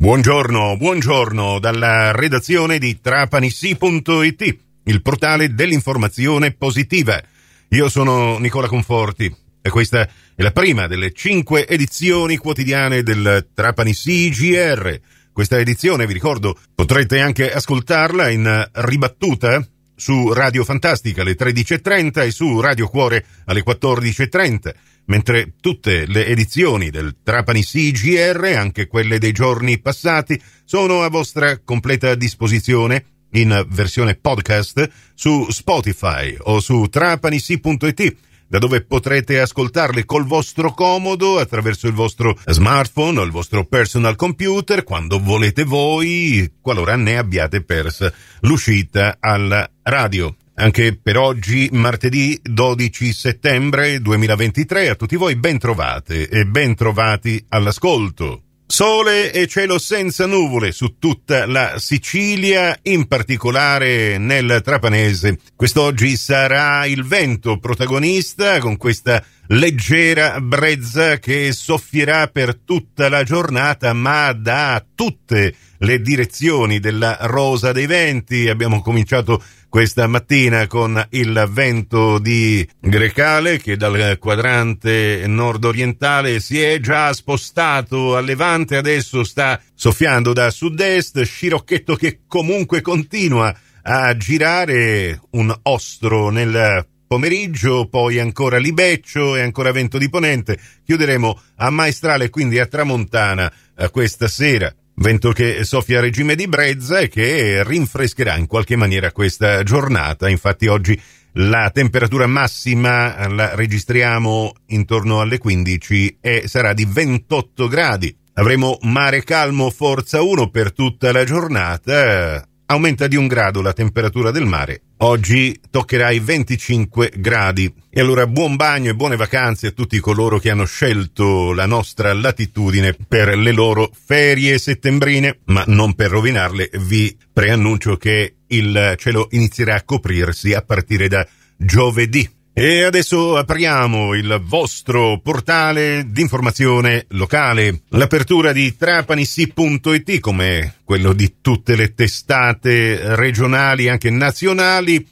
[0.00, 7.22] Buongiorno, buongiorno dalla redazione di trapanissi.it, il portale dell'informazione positiva.
[7.68, 14.30] Io sono Nicola Conforti e questa è la prima delle cinque edizioni quotidiane del Trapanissi
[14.30, 14.98] GR.
[15.34, 19.62] Questa edizione, vi ricordo, potrete anche ascoltarla in ribattuta
[19.94, 24.72] su Radio Fantastica alle 13.30 e su Radio Cuore alle 14.30
[25.06, 31.58] mentre tutte le edizioni del Trapani CGR, anche quelle dei giorni passati, sono a vostra
[31.58, 38.16] completa disposizione in versione podcast su Spotify o su trapanisi.it
[38.50, 44.16] da dove potrete ascoltarle col vostro comodo attraverso il vostro smartphone o il vostro personal
[44.16, 50.34] computer quando volete voi, qualora ne abbiate persa l'uscita alla radio.
[50.60, 57.42] Anche per oggi, martedì 12 settembre 2023, a tutti voi ben trovate e ben trovati
[57.48, 58.42] all'ascolto.
[58.66, 65.38] Sole e cielo senza nuvole su tutta la Sicilia, in particolare nel Trapanese.
[65.56, 73.94] Quest'oggi sarà il vento protagonista con questa leggera brezza che soffierà per tutta la giornata,
[73.94, 75.54] ma da tutte le
[76.00, 78.48] direzioni della rosa dei venti.
[78.48, 86.80] Abbiamo cominciato questa mattina con il vento di Grecale che dal quadrante nord-orientale si è
[86.80, 95.20] già spostato a levante, adesso sta soffiando da sud-est, scirocchetto che comunque continua a girare
[95.30, 100.58] un ostro nel pomeriggio, poi ancora libeccio e ancora vento di ponente.
[100.84, 104.72] Chiuderemo a maestrale, quindi a tramontana, eh, questa sera.
[105.00, 110.28] Vento che soffia a regime di brezza e che rinfrescherà in qualche maniera questa giornata.
[110.28, 111.00] Infatti oggi
[111.32, 118.14] la temperatura massima la registriamo intorno alle 15 e sarà di 28 gradi.
[118.34, 122.46] Avremo mare calmo forza 1 per tutta la giornata.
[122.70, 127.72] Aumenta di un grado la temperatura del mare Oggi toccherà i 25 gradi.
[127.88, 132.12] E allora buon bagno e buone vacanze a tutti coloro che hanno scelto la nostra
[132.12, 139.26] latitudine per le loro ferie settembrine, ma non per rovinarle vi preannuncio che il cielo
[139.30, 141.26] inizierà a coprirsi a partire da
[141.56, 142.39] giovedì.
[142.60, 147.84] E adesso apriamo il vostro portale di informazione locale.
[147.88, 155.02] L'apertura di trapanissi.it, come quello di tutte le testate regionali e anche nazionali,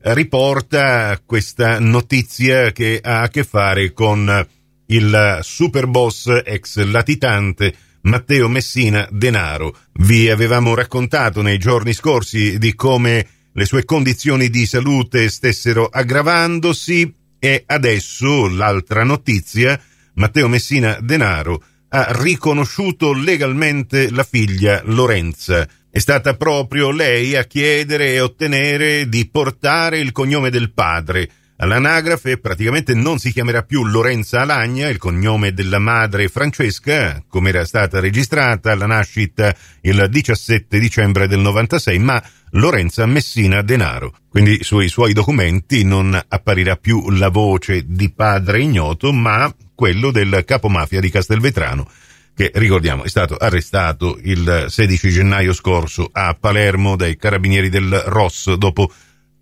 [0.00, 4.46] riporta questa notizia che ha a che fare con
[4.88, 9.74] il superboss ex latitante Matteo Messina Denaro.
[9.94, 17.14] Vi avevamo raccontato nei giorni scorsi di come le sue condizioni di salute stessero aggravandosi
[17.38, 19.80] e adesso l'altra notizia,
[20.14, 25.66] Matteo Messina Denaro ha riconosciuto legalmente la figlia Lorenza.
[25.90, 31.30] È stata proprio lei a chiedere e ottenere di portare il cognome del padre,
[31.60, 37.64] All'anagrafe praticamente non si chiamerà più Lorenza Alagna, il cognome della madre Francesca, come era
[37.64, 44.14] stata registrata alla nascita il 17 dicembre del 96, ma Lorenza Messina Denaro.
[44.28, 50.44] Quindi sui suoi documenti non apparirà più la voce di padre ignoto, ma quello del
[50.46, 51.90] capomafia di Castelvetrano
[52.36, 58.52] che ricordiamo è stato arrestato il 16 gennaio scorso a Palermo dai carabinieri del Ross
[58.54, 58.92] dopo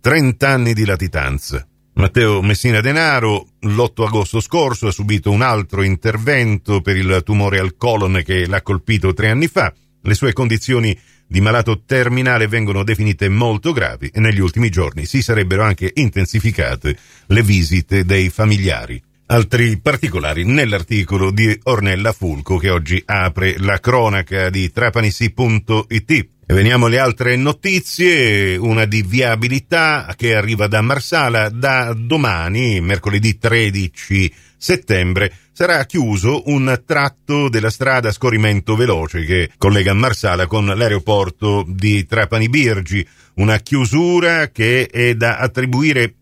[0.01, 1.63] 30 anni di latitanza.
[1.97, 7.75] Matteo Messina Denaro l'8 agosto scorso ha subito un altro intervento per il tumore al
[7.75, 9.73] colon che l'ha colpito tre anni fa.
[10.03, 15.23] Le sue condizioni di malato terminale vengono definite molto gravi e negli ultimi giorni si
[15.23, 19.01] sarebbero anche intensificate le visite dei familiari.
[19.25, 26.36] Altri particolari nell'articolo di Ornella Fulco che oggi apre la cronaca di trapanisi.it.
[26.49, 33.37] E veniamo alle altre notizie, una di viabilità che arriva da Marsala da domani, mercoledì
[33.37, 41.65] 13 settembre, sarà chiuso un tratto della strada scorrimento veloce che collega Marsala con l'aeroporto
[41.67, 43.05] di Trapani Birgi,
[43.35, 46.13] una chiusura che è da attribuire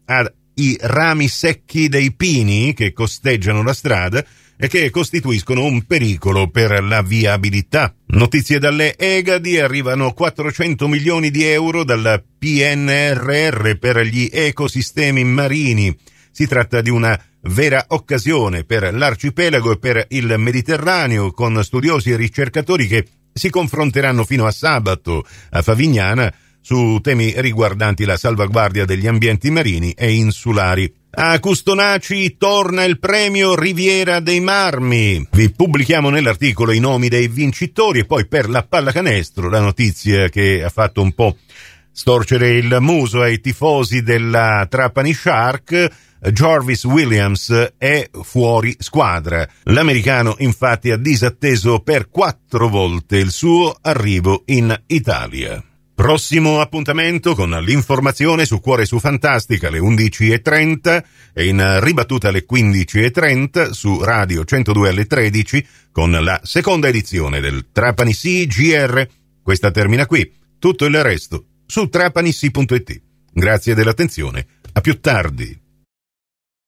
[0.56, 4.26] ai rami secchi dei pini che costeggiano la strada
[4.58, 7.94] e che costituiscono un pericolo per la viabilità.
[8.08, 15.96] Notizie dalle Egadi arrivano 400 milioni di euro dal PNRR per gli ecosistemi marini.
[16.32, 22.16] Si tratta di una vera occasione per l'arcipelago e per il Mediterraneo con studiosi e
[22.16, 26.34] ricercatori che si confronteranno fino a sabato a Favignana
[26.66, 30.92] su temi riguardanti la salvaguardia degli ambienti marini e insulari.
[31.12, 35.28] A Custonaci torna il premio Riviera dei Marmi.
[35.32, 40.64] Vi pubblichiamo nell'articolo i nomi dei vincitori e poi per la pallacanestro la notizia che
[40.64, 41.38] ha fatto un po'
[41.92, 45.90] storcere il muso ai tifosi della Trapani Shark.
[46.32, 49.48] Jarvis Williams è fuori squadra.
[49.66, 55.64] L'americano infatti ha disatteso per quattro volte il suo arrivo in Italia.
[55.96, 61.04] Prossimo appuntamento con l'informazione su Cuore su Fantastica alle 11.30
[61.34, 67.68] e in ribattuta alle 15.30 su Radio 102 alle 13 con la seconda edizione del
[67.72, 69.08] Trapani CGR.
[69.42, 70.30] Questa termina qui.
[70.60, 73.02] Tutto il resto su trapanissi.it.
[73.32, 74.46] Grazie dell'attenzione.
[74.74, 75.65] A più tardi.